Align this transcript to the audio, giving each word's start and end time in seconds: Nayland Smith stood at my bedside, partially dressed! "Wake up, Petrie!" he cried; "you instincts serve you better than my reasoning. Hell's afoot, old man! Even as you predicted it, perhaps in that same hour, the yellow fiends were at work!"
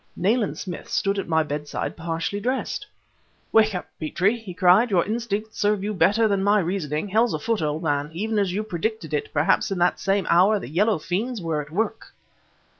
Nayland 0.15 0.57
Smith 0.57 0.89
stood 0.89 1.19
at 1.19 1.27
my 1.27 1.43
bedside, 1.43 1.95
partially 1.95 2.39
dressed! 2.39 2.87
"Wake 3.51 3.75
up, 3.75 3.85
Petrie!" 3.99 4.35
he 4.39 4.51
cried; 4.51 4.89
"you 4.89 5.03
instincts 5.03 5.59
serve 5.59 5.83
you 5.83 5.93
better 5.93 6.27
than 6.27 6.43
my 6.43 6.59
reasoning. 6.59 7.07
Hell's 7.09 7.35
afoot, 7.35 7.61
old 7.61 7.83
man! 7.83 8.09
Even 8.11 8.39
as 8.39 8.51
you 8.51 8.63
predicted 8.63 9.13
it, 9.13 9.31
perhaps 9.31 9.69
in 9.69 9.77
that 9.77 9.99
same 9.99 10.25
hour, 10.27 10.57
the 10.57 10.67
yellow 10.69 10.97
fiends 10.97 11.39
were 11.39 11.61
at 11.61 11.69
work!" 11.69 12.15